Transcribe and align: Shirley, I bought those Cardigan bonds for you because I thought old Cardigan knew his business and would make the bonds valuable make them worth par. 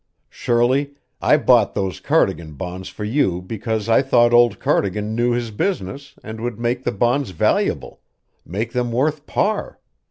Shirley, 0.31 0.95
I 1.21 1.37
bought 1.37 1.75
those 1.75 1.99
Cardigan 1.99 2.53
bonds 2.53 2.89
for 2.89 3.03
you 3.05 3.39
because 3.39 3.87
I 3.87 4.01
thought 4.01 4.33
old 4.33 4.57
Cardigan 4.57 5.13
knew 5.13 5.29
his 5.29 5.51
business 5.51 6.15
and 6.23 6.41
would 6.41 6.59
make 6.59 6.83
the 6.83 6.91
bonds 6.91 7.29
valuable 7.29 8.01
make 8.43 8.71
them 8.73 8.91
worth 8.91 9.27
par. 9.27 9.79